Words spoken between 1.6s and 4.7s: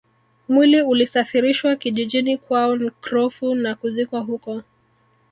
kijijini kwao Nkrofu na kuzikwa huko